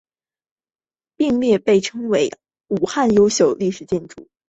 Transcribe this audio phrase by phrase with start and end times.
[1.15, 2.31] 并被列为
[2.69, 4.27] 武汉优秀历史建筑。